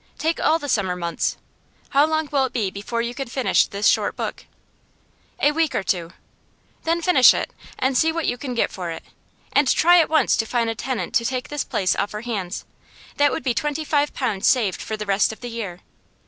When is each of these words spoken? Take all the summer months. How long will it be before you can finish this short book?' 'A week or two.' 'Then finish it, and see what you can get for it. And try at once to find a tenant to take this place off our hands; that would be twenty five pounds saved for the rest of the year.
Take 0.17 0.39
all 0.39 0.57
the 0.57 0.67
summer 0.67 0.95
months. 0.95 1.37
How 1.89 2.07
long 2.07 2.27
will 2.31 2.45
it 2.45 2.53
be 2.53 2.71
before 2.71 3.03
you 3.03 3.13
can 3.13 3.27
finish 3.27 3.67
this 3.67 3.87
short 3.87 4.15
book?' 4.15 4.45
'A 5.39 5.51
week 5.51 5.75
or 5.75 5.83
two.' 5.83 6.11
'Then 6.85 7.03
finish 7.03 7.35
it, 7.35 7.53
and 7.77 7.95
see 7.95 8.11
what 8.11 8.25
you 8.25 8.35
can 8.35 8.55
get 8.55 8.71
for 8.71 8.89
it. 8.89 9.03
And 9.53 9.67
try 9.67 9.99
at 9.99 10.09
once 10.09 10.35
to 10.37 10.45
find 10.47 10.71
a 10.71 10.73
tenant 10.73 11.13
to 11.13 11.23
take 11.25 11.49
this 11.49 11.63
place 11.63 11.95
off 11.95 12.15
our 12.15 12.21
hands; 12.21 12.65
that 13.17 13.31
would 13.31 13.43
be 13.43 13.53
twenty 13.53 13.85
five 13.85 14.11
pounds 14.15 14.47
saved 14.47 14.81
for 14.81 14.97
the 14.97 15.05
rest 15.05 15.31
of 15.31 15.41
the 15.41 15.49
year. 15.49 15.81